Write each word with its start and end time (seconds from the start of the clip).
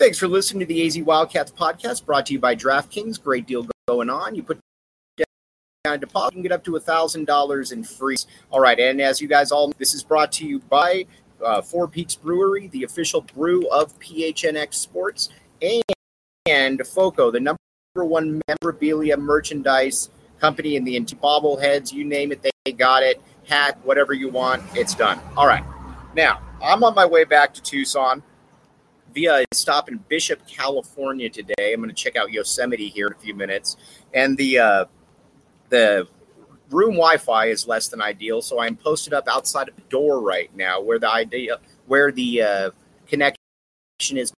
Thanks 0.00 0.16
for 0.16 0.28
listening 0.28 0.60
to 0.60 0.64
the 0.64 0.86
AZ 0.86 0.98
Wildcats 0.98 1.52
podcast 1.52 2.06
brought 2.06 2.24
to 2.24 2.32
you 2.32 2.38
by 2.38 2.56
DraftKings. 2.56 3.22
Great 3.22 3.46
deal 3.46 3.66
going 3.86 4.08
on. 4.08 4.34
You 4.34 4.42
put 4.42 4.58
down 5.18 5.94
a 5.96 5.98
deposit, 5.98 6.32
you 6.32 6.36
can 6.36 6.42
get 6.42 6.52
up 6.52 6.64
to 6.64 6.70
$1,000 6.70 7.72
in 7.72 7.84
free. 7.84 8.16
All 8.50 8.60
right. 8.60 8.80
And 8.80 8.98
as 9.02 9.20
you 9.20 9.28
guys 9.28 9.52
all 9.52 9.68
know, 9.68 9.74
this 9.76 9.92
is 9.92 10.02
brought 10.02 10.32
to 10.32 10.46
you 10.46 10.60
by 10.70 11.04
uh, 11.44 11.60
Four 11.60 11.86
Peaks 11.86 12.14
Brewery, 12.14 12.68
the 12.68 12.84
official 12.84 13.20
brew 13.20 13.68
of 13.68 13.92
PHNX 13.98 14.72
Sports, 14.72 15.28
and, 15.60 15.82
and 16.46 16.80
FOCO, 16.80 17.30
the 17.30 17.40
number 17.40 17.58
one 17.94 18.40
memorabilia 18.48 19.18
merchandise 19.18 20.08
company 20.40 20.76
in 20.76 20.84
the 20.84 20.98
bobbleheads, 20.98 21.92
you 21.92 22.04
name 22.04 22.32
it, 22.32 22.40
they 22.64 22.72
got 22.72 23.02
it. 23.02 23.20
Hat, 23.46 23.78
whatever 23.84 24.14
you 24.14 24.30
want, 24.30 24.62
it's 24.74 24.94
done. 24.94 25.20
All 25.36 25.46
right. 25.46 25.64
Now, 26.16 26.40
I'm 26.62 26.82
on 26.84 26.94
my 26.94 27.04
way 27.04 27.24
back 27.24 27.52
to 27.52 27.60
Tucson 27.60 28.22
via 29.14 29.40
a 29.40 29.44
stop 29.52 29.88
in 29.88 29.98
Bishop, 30.08 30.46
California 30.46 31.28
today. 31.28 31.72
I'm 31.72 31.80
going 31.80 31.88
to 31.88 31.94
check 31.94 32.16
out 32.16 32.32
Yosemite 32.32 32.88
here 32.88 33.08
in 33.08 33.12
a 33.12 33.18
few 33.18 33.34
minutes, 33.34 33.76
and 34.14 34.36
the 34.36 34.58
uh, 34.58 34.84
the 35.68 36.08
room 36.70 36.94
Wi-Fi 36.94 37.46
is 37.46 37.66
less 37.66 37.88
than 37.88 38.00
ideal, 38.00 38.42
so 38.42 38.60
I'm 38.60 38.76
posted 38.76 39.12
up 39.12 39.28
outside 39.28 39.68
of 39.68 39.76
the 39.76 39.82
door 39.82 40.20
right 40.20 40.54
now, 40.54 40.80
where 40.80 40.98
the 40.98 41.10
idea 41.10 41.58
where 41.86 42.12
the 42.12 42.42
uh, 42.42 42.70
connection 43.06 43.36
is 44.12 44.32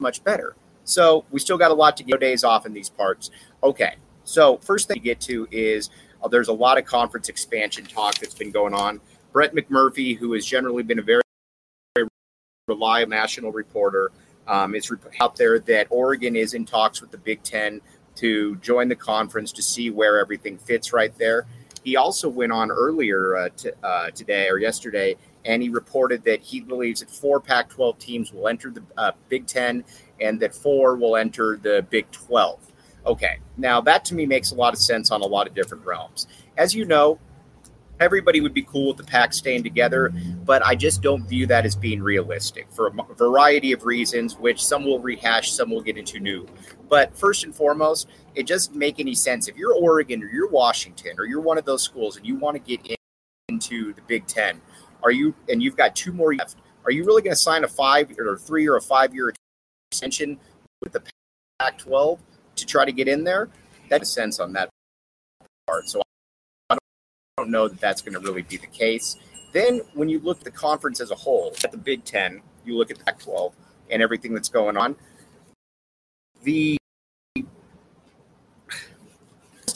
much 0.00 0.22
better. 0.24 0.56
So 0.84 1.24
we 1.30 1.40
still 1.40 1.58
got 1.58 1.70
a 1.70 1.74
lot 1.74 1.96
to 1.96 2.04
go 2.04 2.16
days 2.16 2.44
off 2.44 2.66
in 2.66 2.72
these 2.72 2.90
parts. 2.90 3.30
Okay, 3.62 3.96
so 4.24 4.58
first 4.58 4.88
thing 4.88 4.96
to 4.96 5.02
get 5.02 5.20
to 5.22 5.48
is 5.50 5.90
uh, 6.22 6.28
there's 6.28 6.48
a 6.48 6.52
lot 6.52 6.78
of 6.78 6.84
conference 6.84 7.28
expansion 7.28 7.84
talk 7.84 8.16
that's 8.16 8.34
been 8.34 8.50
going 8.50 8.74
on. 8.74 9.00
Brett 9.32 9.54
McMurphy, 9.54 10.16
who 10.16 10.32
has 10.34 10.46
generally 10.46 10.82
been 10.84 11.00
a 11.00 11.02
very 11.02 11.23
reliable 12.66 13.10
national 13.10 13.52
reporter. 13.52 14.10
Um, 14.46 14.74
it's 14.74 14.90
out 15.20 15.36
there 15.36 15.58
that 15.58 15.86
Oregon 15.90 16.34
is 16.36 16.54
in 16.54 16.64
talks 16.64 17.00
with 17.00 17.10
the 17.10 17.18
Big 17.18 17.42
Ten 17.42 17.80
to 18.16 18.56
join 18.56 18.88
the 18.88 18.96
conference 18.96 19.52
to 19.52 19.62
see 19.62 19.90
where 19.90 20.18
everything 20.18 20.56
fits 20.58 20.92
right 20.92 21.16
there. 21.18 21.46
He 21.82 21.96
also 21.96 22.28
went 22.28 22.52
on 22.52 22.70
earlier 22.70 23.36
uh, 23.36 23.48
to, 23.58 23.74
uh, 23.84 24.10
today 24.10 24.48
or 24.48 24.58
yesterday, 24.58 25.16
and 25.44 25.62
he 25.62 25.68
reported 25.68 26.24
that 26.24 26.40
he 26.40 26.60
believes 26.60 27.00
that 27.00 27.10
four 27.10 27.38
Pac 27.38 27.68
12 27.68 27.98
teams 27.98 28.32
will 28.32 28.48
enter 28.48 28.70
the 28.70 28.82
uh, 28.96 29.12
Big 29.28 29.46
Ten 29.46 29.84
and 30.20 30.40
that 30.40 30.54
four 30.54 30.96
will 30.96 31.16
enter 31.16 31.58
the 31.60 31.84
Big 31.90 32.10
12. 32.12 32.72
Okay, 33.06 33.40
now 33.58 33.82
that 33.82 34.06
to 34.06 34.14
me 34.14 34.24
makes 34.24 34.52
a 34.52 34.54
lot 34.54 34.72
of 34.72 34.78
sense 34.78 35.10
on 35.10 35.20
a 35.20 35.26
lot 35.26 35.46
of 35.46 35.54
different 35.54 35.84
realms. 35.84 36.26
As 36.56 36.74
you 36.74 36.86
know, 36.86 37.18
everybody 38.00 38.40
would 38.40 38.54
be 38.54 38.62
cool 38.62 38.88
with 38.88 38.96
the 38.96 39.04
pack 39.04 39.32
staying 39.32 39.62
together, 39.62 40.12
but 40.44 40.64
I 40.64 40.74
just 40.74 41.02
don't 41.02 41.26
view 41.28 41.46
that 41.46 41.64
as 41.64 41.76
being 41.76 42.02
realistic 42.02 42.66
for 42.70 42.88
a 42.88 43.14
variety 43.14 43.72
of 43.72 43.84
reasons, 43.84 44.36
which 44.36 44.64
some 44.64 44.84
will 44.84 44.98
rehash, 44.98 45.52
some 45.52 45.70
will 45.70 45.80
get 45.80 45.96
into 45.96 46.18
new. 46.18 46.46
But 46.88 47.16
first 47.16 47.44
and 47.44 47.54
foremost, 47.54 48.08
it 48.34 48.46
doesn't 48.46 48.76
make 48.76 49.00
any 49.00 49.14
sense. 49.14 49.48
If 49.48 49.56
you're 49.56 49.74
Oregon 49.74 50.22
or 50.22 50.26
you're 50.26 50.48
Washington 50.48 51.14
or 51.18 51.26
you're 51.26 51.40
one 51.40 51.58
of 51.58 51.64
those 51.64 51.82
schools 51.82 52.16
and 52.16 52.26
you 52.26 52.36
want 52.36 52.56
to 52.56 52.76
get 52.76 52.86
in, 52.86 52.96
into 53.48 53.92
the 53.94 54.02
Big 54.02 54.26
Ten, 54.26 54.60
are 55.02 55.10
you 55.10 55.34
and 55.48 55.62
you've 55.62 55.76
got 55.76 55.94
two 55.94 56.12
more 56.12 56.34
left? 56.34 56.56
Are 56.84 56.90
you 56.90 57.04
really 57.04 57.22
going 57.22 57.32
to 57.32 57.40
sign 57.40 57.64
a 57.64 57.68
five 57.68 58.10
or 58.18 58.36
three 58.36 58.68
or 58.68 58.76
a 58.76 58.80
five 58.80 59.14
year 59.14 59.32
extension 59.90 60.38
with 60.82 60.92
the 60.92 61.02
Pac-12 61.58 62.18
to 62.56 62.66
try 62.66 62.84
to 62.84 62.92
get 62.92 63.08
in 63.08 63.24
there? 63.24 63.48
That 63.88 64.00
makes 64.00 64.10
sense 64.10 64.40
on 64.40 64.52
that 64.54 64.70
part. 65.66 65.88
So 65.88 66.03
don't 67.44 67.50
know 67.50 67.68
that 67.68 67.80
that's 67.80 68.00
going 68.00 68.14
to 68.14 68.20
really 68.20 68.42
be 68.42 68.56
the 68.56 68.66
case. 68.66 69.16
Then, 69.52 69.82
when 69.92 70.08
you 70.08 70.18
look 70.20 70.38
at 70.38 70.44
the 70.44 70.50
conference 70.50 71.00
as 71.00 71.10
a 71.10 71.14
whole, 71.14 71.52
at 71.62 71.70
the 71.70 71.76
Big 71.76 72.04
Ten, 72.04 72.40
you 72.64 72.76
look 72.76 72.90
at 72.90 72.98
the 72.98 73.04
Pac 73.04 73.20
12 73.20 73.54
and 73.90 74.02
everything 74.02 74.32
that's 74.32 74.48
going 74.48 74.76
on, 74.76 74.96
the 76.42 76.76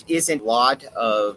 isn't 0.08 0.40
a 0.40 0.44
lot 0.44 0.82
of 0.84 1.36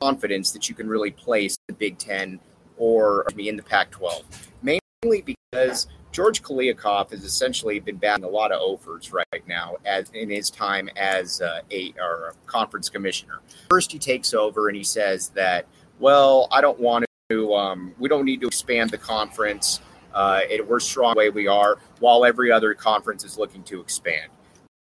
confidence 0.00 0.50
that 0.50 0.68
you 0.68 0.74
can 0.74 0.88
really 0.88 1.12
place 1.12 1.56
the 1.68 1.74
Big 1.74 1.98
Ten 1.98 2.40
or 2.76 3.24
me 3.36 3.48
in 3.48 3.56
the 3.56 3.62
Pac 3.62 3.92
12, 3.92 4.50
mainly 4.62 5.22
because 5.52 5.86
George 6.14 6.42
Kliavkoff 6.42 7.10
has 7.10 7.24
essentially 7.24 7.80
been 7.80 7.96
batting 7.96 8.24
a 8.24 8.28
lot 8.28 8.52
of 8.52 8.60
offers 8.60 9.12
right 9.12 9.48
now 9.48 9.74
as 9.84 10.10
in 10.10 10.30
his 10.30 10.48
time 10.48 10.88
as 10.94 11.40
uh, 11.40 11.58
a, 11.72 11.92
or 12.00 12.28
a 12.28 12.46
conference 12.46 12.88
commissioner. 12.88 13.40
First, 13.68 13.90
he 13.90 13.98
takes 13.98 14.32
over 14.32 14.68
and 14.68 14.76
he 14.76 14.84
says 14.84 15.30
that, 15.30 15.66
well, 15.98 16.46
I 16.52 16.60
don't 16.60 16.78
want 16.78 17.04
to, 17.30 17.52
um, 17.54 17.96
we 17.98 18.08
don't 18.08 18.24
need 18.24 18.40
to 18.42 18.46
expand 18.46 18.90
the 18.90 18.98
conference. 18.98 19.80
Uh, 20.14 20.42
it, 20.48 20.64
we're 20.64 20.78
strong 20.78 21.14
the 21.14 21.18
way 21.18 21.30
we 21.30 21.48
are, 21.48 21.78
while 21.98 22.24
every 22.24 22.52
other 22.52 22.74
conference 22.74 23.24
is 23.24 23.36
looking 23.36 23.64
to 23.64 23.80
expand. 23.80 24.30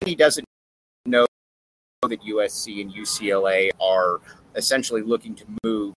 He 0.05 0.13
doesn't 0.13 0.45
know 1.07 1.25
that 2.07 2.21
USC 2.21 2.79
and 2.79 2.93
UCLA 2.93 3.71
are 3.81 4.21
essentially 4.55 5.01
looking 5.01 5.33
to 5.33 5.45
move 5.63 5.95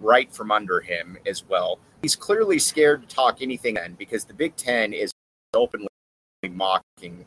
right 0.00 0.32
from 0.32 0.52
under 0.52 0.80
him 0.80 1.18
as 1.26 1.44
well. 1.44 1.80
He's 2.02 2.14
clearly 2.14 2.58
scared 2.58 3.02
to 3.02 3.14
talk 3.14 3.42
anything 3.42 3.74
then 3.74 3.94
because 3.94 4.24
the 4.24 4.34
Big 4.34 4.56
Ten 4.56 4.92
is 4.92 5.12
openly 5.54 5.88
mocking 6.48 7.24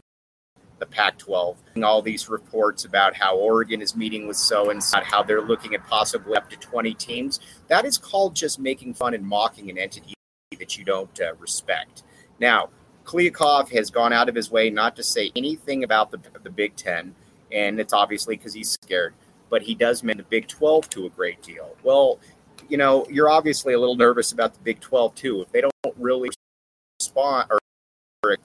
the 0.80 0.86
Pac 0.86 1.18
12. 1.18 1.58
All 1.84 2.02
these 2.02 2.28
reports 2.30 2.86
about 2.86 3.16
how 3.16 3.38
Oregon 3.38 3.82
is 3.82 3.96
meeting 3.96 4.28
with 4.28 4.38
so 4.38 4.72
and 4.72 4.84
so, 4.84 5.00
how 5.02 5.24
they're 5.24 5.42
looking 5.42 5.76
at 5.76 5.86
possibly 5.88 6.36
up 6.36 6.50
to 6.50 6.58
20 6.58 6.94
teams. 6.96 7.40
That 7.68 7.86
is 7.86 7.98
called 7.98 8.36
just 8.36 8.60
making 8.60 8.96
fun 8.96 9.14
and 9.14 9.26
mocking 9.26 9.70
an 9.70 9.78
entity 9.78 10.14
that 10.58 10.78
you 10.78 10.84
don't 10.84 11.20
uh, 11.22 11.36
respect. 11.36 12.04
Now, 12.40 12.70
Kliavkoff 13.06 13.72
has 13.72 13.90
gone 13.90 14.14
out 14.14 14.30
of 14.30 14.36
his 14.36 14.52
way 14.52 14.70
not 14.70 14.96
to 14.96 15.04
say 15.04 15.32
anything 15.36 15.84
about 15.84 16.12
the, 16.12 16.20
the 16.44 16.50
Big 16.50 16.76
Ten, 16.76 17.14
and 17.52 17.80
it's 17.80 17.94
obviously 17.94 18.36
because 18.38 18.54
he's 18.54 18.72
scared, 18.72 19.14
but 19.50 19.62
he 19.62 19.76
does 19.76 20.02
mention 20.02 20.18
the 20.18 20.30
Big 20.30 20.48
12 20.48 20.90
to 20.90 21.06
a 21.06 21.10
great 21.10 21.42
deal. 21.44 21.76
Well, 21.84 22.20
you 22.72 22.78
know, 22.78 23.06
you're 23.10 23.30
obviously 23.30 23.74
a 23.74 23.80
little 23.80 23.98
nervous 23.98 24.32
about 24.32 24.54
the 24.54 24.60
Big 24.62 24.80
12 24.80 25.14
too. 25.14 25.42
If 25.42 25.52
they 25.52 25.60
don't 25.60 25.74
really 25.98 26.30
respond 27.02 27.52
or, 27.52 27.60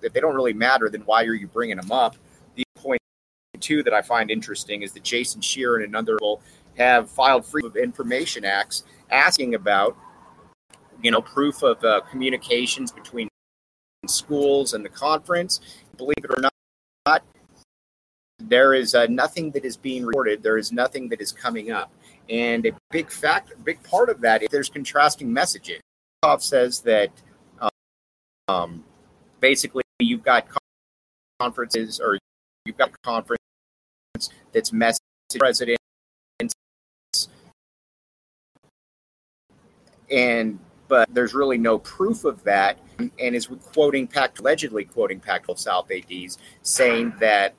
if 0.02 0.12
they 0.12 0.20
don't 0.20 0.34
really 0.34 0.52
matter, 0.52 0.90
then 0.90 1.02
why 1.02 1.22
are 1.24 1.34
you 1.34 1.46
bringing 1.46 1.76
them 1.76 1.92
up? 1.92 2.16
The 2.56 2.64
point 2.74 3.00
two 3.60 3.84
that 3.84 3.94
I 3.94 4.02
find 4.02 4.28
interesting 4.28 4.82
is 4.82 4.92
that 4.94 5.04
Jason 5.04 5.40
Scheer 5.40 5.76
and 5.76 5.84
another 5.84 6.16
people 6.16 6.42
have 6.76 7.08
filed 7.08 7.46
Freedom 7.46 7.70
of 7.70 7.76
Information 7.76 8.44
Acts 8.44 8.82
asking 9.10 9.54
about, 9.54 9.96
you 11.02 11.12
know, 11.12 11.22
proof 11.22 11.62
of 11.62 11.82
uh, 11.84 12.00
communications 12.10 12.90
between 12.90 13.28
schools 14.08 14.74
and 14.74 14.84
the 14.84 14.88
conference. 14.88 15.60
Believe 15.96 16.24
it 16.24 16.30
or 16.30 16.40
not, 16.40 17.22
there 18.40 18.74
is 18.74 18.94
uh, 18.94 19.06
nothing 19.08 19.52
that 19.52 19.64
is 19.64 19.76
being 19.76 20.04
reported. 20.04 20.42
There 20.42 20.58
is 20.58 20.72
nothing 20.72 21.08
that 21.10 21.20
is 21.20 21.30
coming 21.30 21.70
up. 21.70 21.92
And 22.28 22.66
a 22.66 22.72
big 22.90 23.10
fact, 23.10 23.52
a 23.52 23.58
big 23.58 23.82
part 23.82 24.08
of 24.08 24.20
that 24.22 24.42
is 24.42 24.48
there's 24.50 24.68
contrasting 24.68 25.32
messages. 25.32 25.80
Koff 26.22 26.42
says 26.42 26.80
that 26.80 27.10
um, 28.48 28.84
basically 29.40 29.82
you've 29.98 30.22
got 30.22 30.46
conferences 31.40 32.00
or 32.00 32.18
you've 32.64 32.76
got 32.76 32.90
conference 33.02 33.40
that's 34.52 34.72
message 34.72 35.00
presidents 35.38 35.78
and 40.10 40.58
but 40.88 41.12
there's 41.12 41.34
really 41.34 41.58
no 41.58 41.78
proof 41.78 42.24
of 42.24 42.42
that. 42.44 42.78
And 42.98 43.34
is 43.34 43.48
quoting 43.72 44.06
Pac, 44.06 44.38
allegedly 44.38 44.84
quoting 44.84 45.18
Pac-12 45.20 45.58
South 45.58 45.90
ads, 45.90 46.38
saying 46.62 47.12
that, 47.18 47.54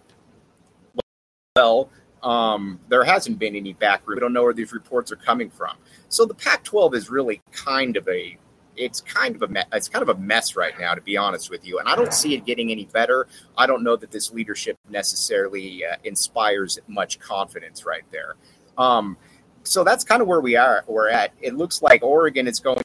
well, 1.55 1.89
um, 2.27 2.77
there 2.89 3.05
hasn't 3.05 3.39
been 3.39 3.55
any 3.55 3.71
backroom. 3.71 4.17
We 4.17 4.19
don't 4.19 4.33
know 4.33 4.43
where 4.43 4.53
these 4.53 4.73
reports 4.73 5.13
are 5.13 5.15
coming 5.15 5.49
from. 5.49 5.77
So 6.09 6.25
the 6.25 6.33
Pac-12 6.33 6.93
is 6.93 7.09
really 7.09 7.41
kind 7.53 7.95
of 7.95 8.05
a 8.09 8.37
it's 8.75 9.01
kind 9.01 9.35
of 9.35 9.41
a 9.41 9.47
me- 9.47 9.63
it's 9.71 9.87
kind 9.87 10.03
of 10.03 10.09
a 10.09 10.19
mess 10.19 10.55
right 10.55 10.77
now, 10.77 10.93
to 10.93 11.01
be 11.01 11.15
honest 11.15 11.49
with 11.49 11.65
you. 11.65 11.79
And 11.79 11.87
I 11.87 11.95
don't 11.95 12.13
see 12.13 12.35
it 12.35 12.45
getting 12.45 12.69
any 12.69 12.85
better. 12.85 13.27
I 13.57 13.65
don't 13.65 13.81
know 13.81 13.95
that 13.95 14.11
this 14.11 14.31
leadership 14.31 14.77
necessarily 14.89 15.83
uh, 15.85 15.95
inspires 16.03 16.77
much 16.87 17.17
confidence 17.17 17.85
right 17.85 18.03
there. 18.11 18.35
Um, 18.77 19.17
so 19.63 19.83
that's 19.85 20.03
kind 20.03 20.21
of 20.21 20.27
where 20.27 20.41
we 20.41 20.57
are. 20.57 20.83
We're 20.85 21.09
at. 21.09 21.31
It 21.41 21.55
looks 21.55 21.81
like 21.81 22.03
Oregon 22.03 22.45
is 22.45 22.59
going 22.59 22.77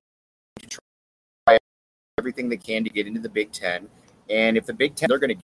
to 0.60 0.66
try 0.68 1.58
everything 2.16 2.48
they 2.48 2.56
can 2.56 2.84
to 2.84 2.90
get 2.90 3.08
into 3.08 3.20
the 3.20 3.28
Big 3.28 3.50
Ten, 3.52 3.88
and 4.30 4.56
if 4.56 4.64
the 4.64 4.74
Big 4.74 4.94
Ten 4.94 5.08
they're 5.10 5.18
going 5.18 5.36
to 5.36 5.41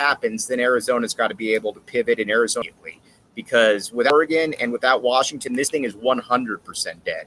happens, 0.00 0.46
then 0.46 0.60
Arizona's 0.60 1.14
got 1.14 1.28
to 1.28 1.34
be 1.34 1.54
able 1.54 1.72
to 1.72 1.80
pivot 1.80 2.20
in 2.20 2.30
Arizona 2.30 2.68
because 3.34 3.92
without 3.92 4.12
Oregon 4.12 4.54
and 4.60 4.70
without 4.70 5.02
Washington, 5.02 5.54
this 5.54 5.70
thing 5.70 5.84
is 5.84 5.94
100% 5.96 7.04
dead. 7.04 7.26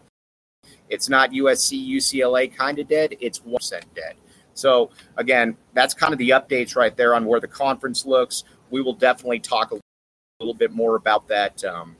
It's 0.89 1.09
not 1.09 1.31
USC, 1.31 1.85
UCLA 1.87 2.53
kind 2.53 2.79
of 2.79 2.87
dead. 2.87 3.15
It's 3.19 3.39
1% 3.39 3.81
dead. 3.95 4.15
So, 4.53 4.91
again, 5.17 5.57
that's 5.73 5.93
kind 5.93 6.13
of 6.13 6.19
the 6.19 6.29
updates 6.29 6.75
right 6.75 6.95
there 6.95 7.15
on 7.15 7.25
where 7.25 7.39
the 7.39 7.47
conference 7.47 8.05
looks. 8.05 8.43
We 8.69 8.81
will 8.81 8.93
definitely 8.93 9.39
talk 9.39 9.71
a 9.71 9.79
little 10.39 10.53
bit 10.53 10.71
more 10.71 10.95
about 10.95 11.27
that 11.29 11.63
um, 11.63 11.95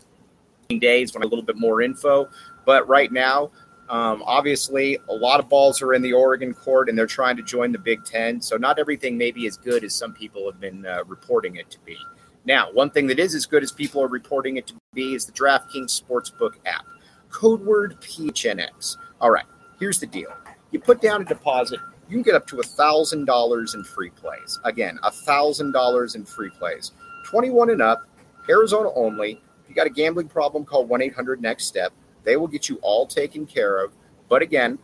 days 0.69 1.13
when 1.13 1.24
a 1.24 1.27
little 1.27 1.44
bit 1.44 1.57
more 1.57 1.81
info. 1.81 2.29
But 2.65 2.88
right 2.88 3.12
now, 3.12 3.51
um, 3.91 4.23
obviously, 4.25 4.97
a 5.09 5.13
lot 5.13 5.41
of 5.41 5.49
balls 5.49 5.81
are 5.81 5.93
in 5.93 6.01
the 6.01 6.13
Oregon 6.13 6.53
court, 6.53 6.88
and 6.88 6.97
they're 6.97 7.05
trying 7.05 7.35
to 7.35 7.43
join 7.43 7.73
the 7.73 7.77
Big 7.77 8.05
Ten. 8.05 8.39
So 8.39 8.55
not 8.55 8.79
everything 8.79 9.17
may 9.17 9.31
be 9.31 9.47
as 9.47 9.57
good 9.57 9.83
as 9.83 9.93
some 9.93 10.13
people 10.13 10.49
have 10.49 10.61
been 10.61 10.85
uh, 10.85 11.03
reporting 11.07 11.57
it 11.57 11.69
to 11.71 11.79
be. 11.81 11.97
Now, 12.45 12.71
one 12.71 12.89
thing 12.89 13.05
that 13.07 13.19
is 13.19 13.35
as 13.35 13.45
good 13.45 13.63
as 13.63 13.71
people 13.73 14.01
are 14.01 14.07
reporting 14.07 14.55
it 14.55 14.65
to 14.67 14.75
be 14.93 15.13
is 15.13 15.25
the 15.25 15.33
DraftKings 15.33 16.01
Sportsbook 16.01 16.53
app. 16.65 16.85
Code 17.31 17.59
word 17.65 17.99
PHNX. 17.99 18.95
All 19.19 19.29
right, 19.29 19.45
here's 19.77 19.99
the 19.99 20.07
deal. 20.07 20.33
You 20.71 20.79
put 20.79 21.01
down 21.01 21.23
a 21.23 21.25
deposit, 21.25 21.81
you 22.07 22.15
can 22.15 22.23
get 22.23 22.33
up 22.35 22.47
to 22.47 22.55
$1,000 22.55 23.75
in 23.75 23.83
free 23.83 24.09
plays. 24.11 24.57
Again, 24.63 24.99
$1,000 25.03 26.15
in 26.15 26.25
free 26.25 26.49
plays. 26.49 26.93
21 27.25 27.71
and 27.71 27.81
up, 27.81 28.07
Arizona 28.49 28.89
only. 28.95 29.41
If 29.63 29.69
you 29.69 29.75
got 29.75 29.85
a 29.85 29.91
gambling 29.91 30.29
problem, 30.29 30.63
call 30.63 30.85
1 30.85 31.01
800 31.01 31.41
Next 31.41 31.65
Step. 31.65 31.91
They 32.23 32.38
will 32.38 32.47
get 32.47 32.69
you 32.69 32.79
all 32.81 33.06
taken 33.06 33.45
care 33.45 33.83
of. 33.83 33.94
But 34.29 34.41
again, 34.41 34.79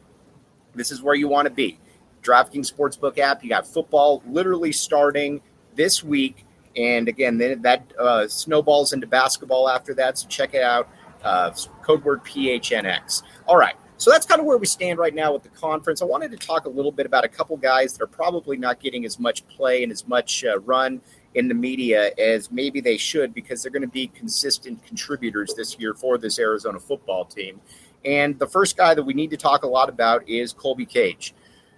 this 0.75 0.91
is 0.91 1.01
where 1.01 1.15
you 1.15 1.27
want 1.27 1.47
to 1.47 1.53
be. 1.53 1.79
DraftKings 2.23 2.73
Sportsbook 2.73 3.17
app, 3.19 3.43
you 3.43 3.49
got 3.49 3.65
football 3.65 4.21
literally 4.27 4.71
starting 4.71 5.41
this 5.75 6.03
week 6.03 6.45
and 6.77 7.07
again, 7.07 7.37
that 7.63 7.91
uh, 7.99 8.27
snowballs 8.27 8.93
into 8.93 9.07
basketball 9.07 9.67
after 9.67 9.93
that. 9.95 10.17
So 10.17 10.27
check 10.27 10.53
it 10.53 10.61
out. 10.61 10.87
Uh, 11.23 11.51
code 11.81 12.03
word 12.05 12.23
PHNX. 12.23 13.23
All 13.47 13.57
right. 13.57 13.75
So 13.97 14.11
that's 14.11 14.27
kind 14.27 14.39
of 14.39 14.45
where 14.45 14.59
we 14.59 14.67
stand 14.67 14.99
right 14.99 15.13
now 15.13 15.33
with 15.33 15.41
the 15.41 15.49
conference. 15.49 16.03
I 16.03 16.05
wanted 16.05 16.29
to 16.29 16.37
talk 16.37 16.65
a 16.65 16.69
little 16.69 16.91
bit 16.91 17.07
about 17.07 17.25
a 17.25 17.27
couple 17.27 17.57
guys 17.57 17.93
that 17.93 18.03
are 18.03 18.07
probably 18.07 18.55
not 18.55 18.79
getting 18.79 19.05
as 19.05 19.19
much 19.19 19.45
play 19.47 19.81
and 19.81 19.91
as 19.91 20.07
much 20.07 20.45
uh, 20.45 20.59
run 20.59 21.01
in 21.35 21.47
the 21.47 21.53
media 21.53 22.11
as 22.17 22.51
maybe 22.51 22.81
they 22.81 22.97
should 22.97 23.33
because 23.33 23.61
they're 23.61 23.71
going 23.71 23.81
to 23.81 23.87
be 23.87 24.07
consistent 24.07 24.83
contributors 24.85 25.53
this 25.53 25.77
year 25.79 25.93
for 25.93 26.17
this 26.17 26.39
Arizona 26.39 26.79
football 26.79 27.25
team. 27.25 27.59
And 28.05 28.37
the 28.39 28.47
first 28.47 28.77
guy 28.77 28.93
that 28.93 29.03
we 29.03 29.13
need 29.13 29.29
to 29.31 29.37
talk 29.37 29.63
a 29.63 29.67
lot 29.67 29.89
about 29.89 30.27
is 30.27 30.53
Colby 30.53 30.85
Cage. 30.85 31.33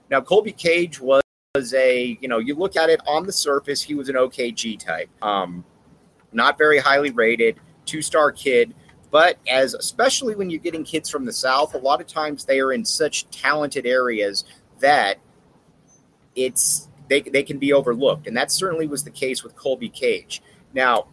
Now, 0.09 0.21
Colby 0.21 0.51
Cage 0.51 0.99
was 0.99 1.21
a, 1.73 2.17
you 2.21 2.27
know, 2.27 2.37
you 2.37 2.55
look 2.55 2.75
at 2.75 2.89
it 2.89 2.99
on 3.07 3.25
the 3.25 3.31
surface, 3.31 3.81
he 3.81 3.95
was 3.95 4.09
an 4.09 4.15
OKG 4.15 4.79
type. 4.79 5.09
Um, 5.21 5.63
not 6.31 6.57
very 6.57 6.79
highly 6.79 7.11
rated, 7.11 7.59
two 7.85 8.01
star 8.01 8.31
kid. 8.31 8.73
But 9.11 9.39
as 9.47 9.73
especially 9.73 10.35
when 10.35 10.49
you're 10.49 10.59
getting 10.59 10.83
kids 10.83 11.09
from 11.09 11.25
the 11.25 11.33
South, 11.33 11.73
a 11.73 11.79
lot 11.79 11.99
of 11.99 12.07
times 12.07 12.45
they 12.45 12.59
are 12.59 12.71
in 12.71 12.85
such 12.85 13.29
talented 13.31 13.87
areas 13.87 14.45
that 14.79 15.17
it's 16.35 16.88
they, 17.09 17.21
they 17.21 17.43
can 17.43 17.57
be 17.57 17.73
overlooked. 17.73 18.27
And 18.27 18.37
that 18.37 18.51
certainly 18.51 18.87
was 18.87 19.03
the 19.03 19.11
case 19.11 19.43
with 19.43 19.55
Colby 19.55 19.89
Cage. 19.89 20.41
Now, 20.73 21.07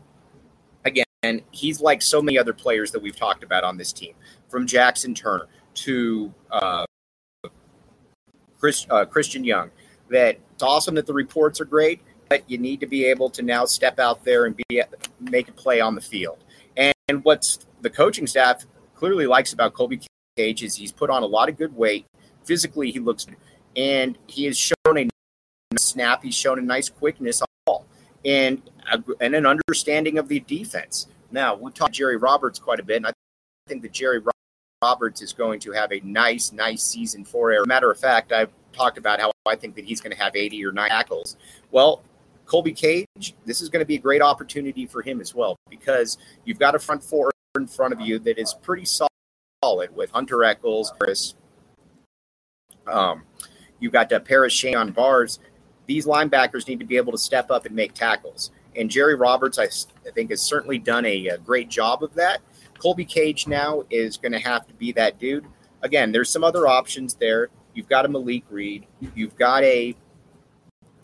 again, 0.84 1.42
he's 1.50 1.80
like 1.80 2.02
so 2.02 2.22
many 2.22 2.38
other 2.38 2.52
players 2.52 2.90
that 2.92 3.02
we've 3.02 3.16
talked 3.16 3.42
about 3.42 3.64
on 3.64 3.76
this 3.76 3.92
team, 3.92 4.14
from 4.48 4.66
Jackson 4.66 5.14
Turner 5.14 5.48
to 5.74 6.32
uh, 6.50 6.84
Chris, 8.58 8.86
uh, 8.90 9.04
Christian 9.04 9.44
Young 9.44 9.70
that 10.08 10.38
it's 10.54 10.62
awesome 10.62 10.94
that 10.94 11.06
the 11.06 11.12
reports 11.12 11.60
are 11.60 11.64
great, 11.64 12.00
but 12.28 12.48
you 12.48 12.58
need 12.58 12.80
to 12.80 12.86
be 12.86 13.04
able 13.04 13.28
to 13.30 13.42
now 13.42 13.64
step 13.64 13.98
out 13.98 14.24
there 14.24 14.46
and 14.46 14.56
be 14.68 14.82
make 15.20 15.48
a 15.48 15.52
play 15.52 15.80
on 15.80 15.94
the 15.94 16.00
field. 16.00 16.38
And, 16.76 16.94
and 17.08 17.24
what's 17.24 17.66
the 17.80 17.90
coaching 17.90 18.26
staff 18.26 18.64
clearly 18.94 19.26
likes 19.26 19.52
about 19.52 19.74
Colby 19.74 20.00
Cage 20.36 20.62
is 20.62 20.76
he's 20.76 20.92
put 20.92 21.10
on 21.10 21.22
a 21.22 21.26
lot 21.26 21.48
of 21.48 21.56
good 21.56 21.74
weight. 21.76 22.06
Physically, 22.44 22.90
he 22.90 23.00
looks, 23.00 23.26
and 23.74 24.16
he 24.26 24.44
has 24.44 24.56
shown 24.56 24.98
a 24.98 25.08
snap. 25.78 26.22
He's 26.22 26.34
shown 26.34 26.58
a 26.58 26.62
nice 26.62 26.88
quickness 26.88 27.42
on 27.42 27.48
ball 27.66 27.86
and 28.24 28.62
a, 28.92 29.02
and 29.20 29.34
an 29.34 29.46
understanding 29.46 30.18
of 30.18 30.28
the 30.28 30.40
defense. 30.40 31.06
Now 31.30 31.54
we 31.54 31.70
talked 31.72 31.94
Jerry 31.94 32.16
Roberts 32.16 32.58
quite 32.58 32.80
a 32.80 32.82
bit, 32.82 32.96
and 32.98 33.06
I 33.06 33.12
think 33.68 33.82
that 33.82 33.92
Jerry 33.92 34.20
Roberts 34.82 35.22
is 35.22 35.32
going 35.32 35.60
to 35.60 35.72
have 35.72 35.92
a 35.92 36.00
nice, 36.00 36.52
nice 36.52 36.82
season 36.82 37.24
for 37.24 37.50
air. 37.50 37.64
Matter 37.64 37.90
of 37.90 37.98
fact, 37.98 38.32
I've 38.32 38.50
talked 38.72 38.98
about 38.98 39.20
how 39.20 39.32
I 39.46 39.56
think 39.56 39.74
that 39.76 39.84
he's 39.84 40.00
going 40.00 40.14
to 40.14 40.22
have 40.22 40.36
80 40.36 40.64
or 40.64 40.72
9 40.72 40.88
tackles. 40.88 41.36
Well, 41.70 42.02
Colby 42.46 42.72
Cage, 42.72 43.34
this 43.44 43.60
is 43.60 43.68
going 43.68 43.80
to 43.80 43.86
be 43.86 43.96
a 43.96 44.00
great 44.00 44.22
opportunity 44.22 44.86
for 44.86 45.02
him 45.02 45.20
as 45.20 45.34
well 45.34 45.56
because 45.68 46.18
you've 46.44 46.58
got 46.58 46.74
a 46.74 46.78
front 46.78 47.02
four 47.02 47.32
in 47.56 47.66
front 47.66 47.92
of 47.92 48.00
you 48.00 48.18
that 48.20 48.38
is 48.38 48.54
pretty 48.62 48.84
solid 48.84 49.96
with 49.96 50.10
Hunter 50.10 50.44
Echols, 50.44 50.92
Chris. 50.98 51.34
Um, 52.86 53.24
you've 53.80 53.92
got 53.92 54.12
uh, 54.12 54.20
Paris 54.20 54.52
Shand 54.52 54.76
on 54.76 54.90
bars. 54.92 55.40
These 55.86 56.06
linebackers 56.06 56.66
need 56.66 56.80
to 56.80 56.86
be 56.86 56.96
able 56.96 57.12
to 57.12 57.18
step 57.18 57.50
up 57.50 57.66
and 57.66 57.74
make 57.74 57.94
tackles. 57.94 58.50
And 58.74 58.90
Jerry 58.90 59.14
Roberts, 59.14 59.58
I, 59.58 59.64
I 60.06 60.12
think, 60.12 60.30
has 60.30 60.42
certainly 60.42 60.78
done 60.78 61.06
a, 61.06 61.28
a 61.28 61.38
great 61.38 61.68
job 61.68 62.02
of 62.02 62.14
that. 62.14 62.40
Colby 62.78 63.04
Cage 63.04 63.46
now 63.46 63.84
is 63.90 64.16
going 64.16 64.32
to 64.32 64.38
have 64.38 64.66
to 64.66 64.74
be 64.74 64.92
that 64.92 65.18
dude. 65.18 65.46
Again, 65.82 66.12
there's 66.12 66.30
some 66.30 66.44
other 66.44 66.66
options 66.66 67.14
there. 67.14 67.48
You've 67.74 67.88
got 67.88 68.04
a 68.04 68.08
Malik 68.08 68.44
Reed. 68.50 68.86
You've 69.14 69.36
got 69.36 69.62
a, 69.62 69.94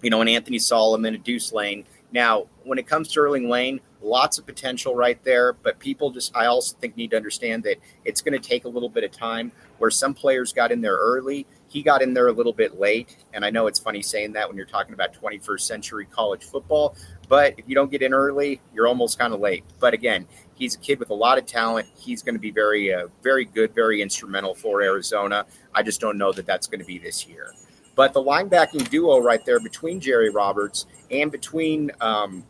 you 0.03 0.11
know, 0.11 0.21
an 0.21 0.29
Anthony 0.29 0.59
Solomon, 0.59 1.15
a 1.15 1.19
Deuce 1.19 1.53
Lane. 1.53 1.85
Now, 2.13 2.47
when 2.65 2.79
it 2.79 2.87
comes 2.87 3.09
to 3.09 3.21
Erling 3.21 3.49
Lane, 3.49 3.81
lots 4.03 4.39
of 4.39 4.45
potential 4.45 4.95
right 4.95 5.23
there, 5.25 5.53
but 5.53 5.79
people 5.79 6.11
just, 6.11 6.37
I 6.37 6.47
also 6.47 6.77
think, 6.79 6.97
need 6.97 7.11
to 7.13 7.17
understand 7.17 7.63
that 7.65 7.77
it's 8.05 8.21
going 8.21 8.39
to 8.39 8.49
take 8.49 8.65
a 8.65 8.69
little 8.69 8.89
bit 8.89 9.05
of 9.05 9.13
time. 9.13 9.53
Where 9.79 9.91
some 9.91 10.13
players 10.15 10.53
got 10.53 10.73
in 10.73 10.81
there 10.81 10.97
early, 10.97 11.47
he 11.73 11.83
got 11.83 12.03
in 12.03 12.13
there 12.13 12.29
a 12.29 12.33
little 12.33 12.53
bit 12.53 12.79
late. 12.79 13.17
And 13.33 13.45
I 13.45 13.51
know 13.51 13.67
it's 13.67 13.79
funny 13.79 14.03
saying 14.03 14.33
that 14.33 14.47
when 14.47 14.57
you're 14.57 14.67
talking 14.67 14.93
about 14.93 15.15
21st 15.15 15.61
century 15.61 16.07
college 16.07 16.45
football, 16.45 16.97
but 17.29 17.55
if 17.57 17.67
you 17.67 17.75
don't 17.75 17.91
get 17.91 18.03
in 18.03 18.13
early, 18.13 18.61
you're 18.75 18.87
almost 18.87 19.19
kind 19.19 19.33
of 19.33 19.41
late. 19.41 19.65
But 19.81 19.95
again, 19.95 20.27
He's 20.63 20.77
a 20.77 20.79
kid 20.79 21.01
with 21.01 21.11
a 21.11 21.15
lot 21.15 21.39
of 21.39 21.47
talent. 21.47 21.89
He's 21.97 22.23
going 22.23 22.37
to 22.37 22.41
be 22.41 22.53
very, 22.53 22.95
uh, 22.95 23.09
very 23.21 23.45
good, 23.45 23.75
very 23.75 24.01
instrumental 24.01 24.55
for 24.55 24.81
Arizona. 24.81 25.45
I 25.75 25.83
just 25.83 26.01
don't 26.01 26.17
know 26.17 26.31
that 26.31 26.47
that's 26.47 26.69
going 26.69 26.79
to 26.79 26.87
be 26.87 26.99
this 26.99 27.27
year. 27.27 27.53
But 27.97 28.13
the 28.13 28.23
linebacking 28.23 28.89
duo 28.89 29.19
right 29.19 29.45
there 29.45 29.59
between 29.59 29.99
Jerry 29.99 30.31
Roberts 30.31 30.87
and 31.11 31.33
between 31.33 31.91
um, 32.01 32.45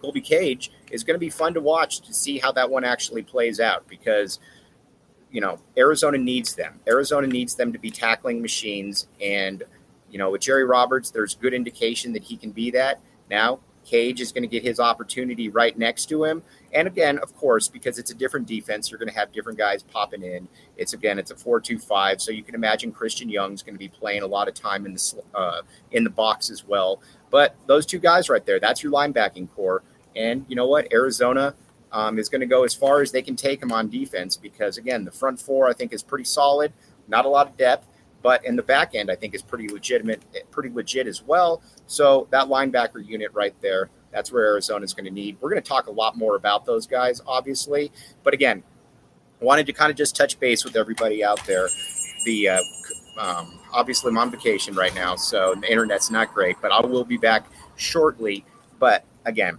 Colby 0.00 0.20
Cage 0.20 0.72
is 0.90 1.04
going 1.04 1.14
to 1.14 1.20
be 1.20 1.30
fun 1.30 1.54
to 1.54 1.60
watch 1.60 2.00
to 2.00 2.12
see 2.12 2.38
how 2.38 2.50
that 2.50 2.68
one 2.68 2.82
actually 2.82 3.22
plays 3.22 3.60
out 3.60 3.86
because 3.86 4.40
you 5.30 5.40
know 5.40 5.58
Arizona 5.76 6.18
needs 6.18 6.54
them. 6.54 6.80
Arizona 6.88 7.26
needs 7.26 7.54
them 7.54 7.72
to 7.72 7.78
be 7.78 7.90
tackling 7.90 8.40
machines, 8.40 9.08
and 9.20 9.62
you 10.10 10.18
know 10.18 10.30
with 10.30 10.42
Jerry 10.42 10.64
Roberts, 10.64 11.10
there's 11.10 11.34
good 11.34 11.54
indication 11.54 12.12
that 12.12 12.22
he 12.22 12.36
can 12.36 12.50
be 12.50 12.70
that. 12.72 13.00
Now 13.30 13.60
Cage 13.88 14.20
is 14.20 14.32
going 14.32 14.42
to 14.42 14.48
get 14.48 14.62
his 14.62 14.80
opportunity 14.80 15.48
right 15.48 15.76
next 15.78 16.06
to 16.10 16.22
him. 16.22 16.42
And 16.74 16.86
again, 16.86 17.18
of 17.18 17.34
course, 17.34 17.68
because 17.68 17.98
it's 17.98 18.10
a 18.10 18.14
different 18.14 18.46
defense, 18.46 18.90
you're 18.90 18.98
going 18.98 19.08
to 19.08 19.18
have 19.18 19.32
different 19.32 19.56
guys 19.56 19.82
popping 19.82 20.22
in. 20.22 20.46
It's 20.76 20.92
again, 20.92 21.18
it's 21.18 21.30
a 21.30 21.36
four-two-five, 21.36 22.20
so 22.20 22.30
you 22.30 22.42
can 22.42 22.54
imagine 22.54 22.92
Christian 22.92 23.30
Young's 23.30 23.62
going 23.62 23.74
to 23.74 23.78
be 23.78 23.88
playing 23.88 24.22
a 24.22 24.26
lot 24.26 24.46
of 24.46 24.54
time 24.54 24.84
in 24.84 24.92
the 24.92 25.22
uh, 25.34 25.62
in 25.92 26.04
the 26.04 26.10
box 26.10 26.50
as 26.50 26.66
well. 26.66 27.00
But 27.30 27.56
those 27.66 27.86
two 27.86 27.98
guys 27.98 28.28
right 28.28 28.44
there, 28.44 28.60
that's 28.60 28.82
your 28.82 28.92
linebacking 28.92 29.48
core. 29.54 29.82
And 30.14 30.44
you 30.48 30.56
know 30.56 30.66
what, 30.66 30.92
Arizona 30.92 31.54
um, 31.92 32.18
is 32.18 32.28
going 32.28 32.40
to 32.40 32.46
go 32.46 32.64
as 32.64 32.74
far 32.74 33.00
as 33.00 33.12
they 33.12 33.22
can 33.22 33.36
take 33.36 33.60
them 33.60 33.72
on 33.72 33.88
defense 33.88 34.36
because 34.36 34.78
again, 34.78 35.04
the 35.04 35.10
front 35.10 35.40
four 35.40 35.68
I 35.68 35.72
think 35.72 35.92
is 35.92 36.02
pretty 36.02 36.24
solid. 36.24 36.72
Not 37.06 37.24
a 37.24 37.28
lot 37.28 37.46
of 37.46 37.56
depth. 37.56 37.86
But 38.20 38.44
in 38.44 38.56
the 38.56 38.62
back 38.62 38.94
end, 38.94 39.10
I 39.10 39.14
think 39.14 39.34
is 39.34 39.42
pretty 39.42 39.68
legitimate, 39.68 40.22
pretty 40.50 40.70
legit 40.70 41.06
as 41.06 41.22
well. 41.22 41.62
So 41.86 42.26
that 42.30 42.48
linebacker 42.48 43.06
unit 43.06 43.30
right 43.32 43.54
there, 43.60 43.90
that's 44.12 44.32
where 44.32 44.44
Arizona 44.46 44.84
is 44.84 44.92
going 44.92 45.04
to 45.04 45.10
need. 45.10 45.36
We're 45.40 45.50
going 45.50 45.62
to 45.62 45.68
talk 45.68 45.86
a 45.86 45.92
lot 45.92 46.16
more 46.16 46.34
about 46.34 46.64
those 46.64 46.86
guys, 46.86 47.22
obviously. 47.26 47.92
But 48.24 48.34
again, 48.34 48.64
wanted 49.40 49.66
to 49.66 49.72
kind 49.72 49.90
of 49.90 49.96
just 49.96 50.16
touch 50.16 50.40
base 50.40 50.64
with 50.64 50.76
everybody 50.76 51.22
out 51.22 51.44
there. 51.46 51.68
The 52.24 52.48
uh, 52.48 52.62
um, 53.18 53.60
obviously 53.72 54.10
I'm 54.10 54.18
on 54.18 54.30
vacation 54.30 54.74
right 54.74 54.94
now, 54.94 55.14
so 55.16 55.54
the 55.54 55.70
internet's 55.70 56.10
not 56.10 56.34
great, 56.34 56.56
but 56.60 56.72
I 56.72 56.84
will 56.84 57.04
be 57.04 57.18
back 57.18 57.46
shortly. 57.76 58.44
But 58.78 59.04
again, 59.24 59.58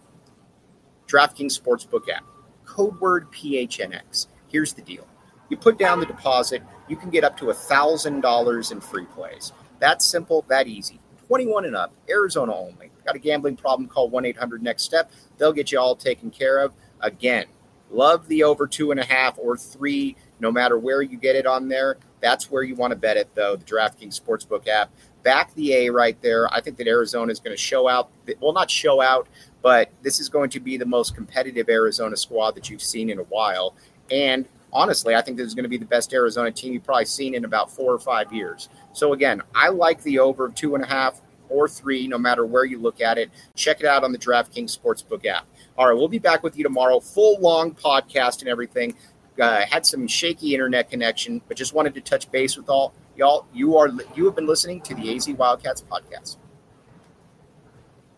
DraftKings 1.10 1.60
Sportsbook 1.60 2.08
app, 2.10 2.24
code 2.66 3.00
word 3.02 3.32
PHNX. 3.32 4.28
Here's 4.48 4.74
the 4.74 4.82
deal: 4.82 5.08
you 5.50 5.58
put 5.58 5.80
down 5.80 6.00
the 6.00 6.06
deposit, 6.06 6.62
you 6.88 6.96
can 6.96 7.10
get 7.10 7.24
up 7.24 7.38
to 7.38 7.50
a 7.50 7.54
thousand 7.54 8.22
dollars 8.22 8.72
in 8.72 8.80
free 8.80 9.06
plays. 9.06 9.52
That's 9.80 10.06
simple, 10.06 10.46
that 10.50 10.68
easy. 10.68 11.00
21 11.28 11.66
and 11.66 11.76
up, 11.76 11.94
Arizona 12.10 12.56
only. 12.56 12.92
Got 13.06 13.16
a 13.16 13.20
gambling 13.20 13.56
problem? 13.56 13.88
Call 13.88 14.10
1 14.10 14.26
800 14.26 14.64
Next 14.64 14.84
Step. 14.84 15.12
They'll 15.38 15.54
get 15.54 15.72
you 15.72 15.80
all 15.80 15.96
taken 15.96 16.32
care 16.32 16.60
of. 16.60 16.74
Again, 17.02 17.46
love 17.92 18.28
the 18.28 18.44
over 18.44 18.68
two 18.68 18.92
and 18.92 19.00
a 19.00 19.06
half 19.06 19.38
or 19.38 19.56
three, 19.56 20.16
no 20.40 20.52
matter 20.52 20.78
where 20.78 21.02
you 21.02 21.18
get 21.18 21.36
it 21.36 21.46
on 21.46 21.68
there. 21.70 21.98
That's 22.20 22.52
where 22.52 22.64
you 22.64 22.76
want 22.76 22.92
to 22.92 22.98
bet 22.98 23.16
it, 23.18 23.34
though. 23.36 23.56
The 23.56 23.64
DraftKings 23.64 24.20
Sportsbook 24.20 24.68
app. 24.68 24.92
Back 25.24 25.54
the 25.54 25.74
A 25.74 25.90
right 25.90 26.20
there. 26.22 26.52
I 26.54 26.62
think 26.62 26.78
that 26.78 26.88
Arizona 26.88 27.32
is 27.32 27.40
going 27.40 27.56
to 27.56 27.62
show 27.62 27.88
out. 27.88 28.10
Well, 28.42 28.54
not 28.54 28.72
show 28.72 29.02
out, 29.02 29.28
but 29.62 29.92
this 30.02 30.20
is 30.20 30.30
going 30.30 30.50
to 30.52 30.60
be 30.60 30.78
the 30.78 30.86
most 30.86 31.16
competitive 31.16 31.70
Arizona 31.70 32.16
squad 32.16 32.56
that 32.56 32.70
you've 32.70 32.82
seen 32.82 33.10
in 33.10 33.20
a 33.20 33.24
while. 33.24 33.76
And 34.12 34.48
honestly, 34.72 35.16
I 35.16 35.22
think 35.22 35.38
this 35.38 35.48
is 35.48 35.56
going 35.56 35.64
to 35.64 35.70
be 35.70 35.78
the 35.78 35.86
best 35.86 36.14
Arizona 36.14 36.52
team 36.52 36.74
you've 36.74 36.84
probably 36.84 37.06
seen 37.06 37.36
in 37.36 37.46
about 37.46 37.72
four 37.72 37.94
or 37.94 38.00
five 38.00 38.32
years. 38.32 38.70
So 38.94 39.14
again, 39.14 39.42
I 39.56 39.70
like 39.70 40.02
the 40.04 40.20
over 40.20 40.46
of 40.46 40.56
two 40.56 40.76
and 40.76 40.84
a 40.84 40.88
half 40.88 41.22
or 41.50 41.68
three, 41.68 42.08
no 42.08 42.18
matter 42.18 42.46
where 42.46 42.64
you 42.64 42.80
look 42.80 43.02
at 43.02 43.18
it. 43.18 43.30
Check 43.56 43.80
it 43.80 43.86
out 43.86 44.04
on 44.04 44.12
the 44.12 44.18
DraftKings 44.18 44.78
Sportsbook 44.78 45.26
app. 45.26 45.46
All 45.78 45.88
right, 45.88 45.98
we'll 45.98 46.08
be 46.08 46.20
back 46.20 46.44
with 46.44 46.58
you 46.58 46.64
tomorrow. 46.64 47.00
Full 47.00 47.40
long 47.40 47.74
podcast 47.74 48.42
and 48.42 48.50
everything. 48.50 48.96
Uh, 49.40 49.66
had 49.66 49.86
some 49.86 50.06
shaky 50.06 50.54
internet 50.54 50.90
connection, 50.90 51.42
but 51.48 51.56
just 51.56 51.74
wanted 51.74 51.94
to 51.94 52.02
touch 52.02 52.30
base 52.30 52.58
with 52.58 52.70
all 52.70 52.94
y'all. 53.16 53.48
You 53.54 53.78
are 53.78 53.90
you 54.14 54.26
have 54.26 54.36
been 54.36 54.48
listening 54.48 54.82
to 54.82 54.94
the 54.94 55.16
AZ 55.16 55.30
Wildcats 55.30 55.82
podcast. 55.90 56.39